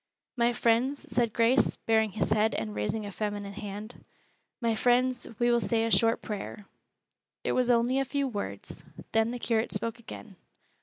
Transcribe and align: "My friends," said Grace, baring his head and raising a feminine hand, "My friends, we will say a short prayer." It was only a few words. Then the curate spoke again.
"My 0.35 0.51
friends," 0.51 1.05
said 1.13 1.31
Grace, 1.31 1.75
baring 1.85 2.13
his 2.13 2.31
head 2.31 2.55
and 2.55 2.73
raising 2.73 3.05
a 3.05 3.11
feminine 3.11 3.53
hand, 3.53 4.03
"My 4.59 4.73
friends, 4.73 5.27
we 5.37 5.51
will 5.51 5.61
say 5.61 5.83
a 5.85 5.91
short 5.91 6.23
prayer." 6.23 6.65
It 7.43 7.51
was 7.51 7.69
only 7.69 7.99
a 7.99 8.03
few 8.03 8.27
words. 8.27 8.83
Then 9.11 9.29
the 9.29 9.37
curate 9.37 9.71
spoke 9.71 9.99
again. 9.99 10.37